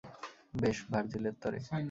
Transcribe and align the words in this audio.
বেশ, 0.53 0.77
ভার্জিলের 0.91 1.35
তরে। 1.41 1.59